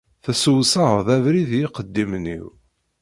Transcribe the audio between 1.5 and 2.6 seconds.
i yiqeddimen-iw.